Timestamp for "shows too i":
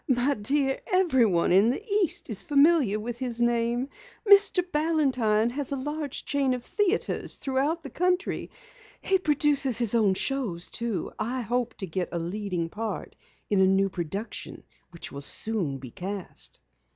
10.15-11.41